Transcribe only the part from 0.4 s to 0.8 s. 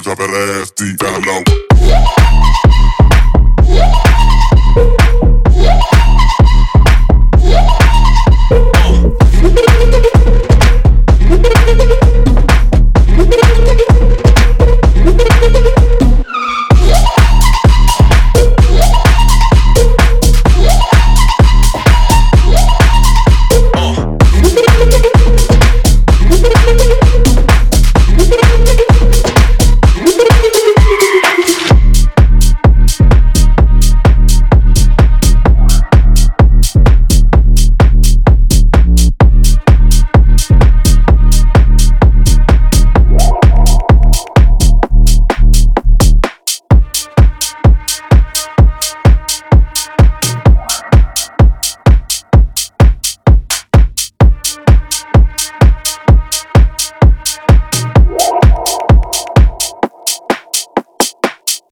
ass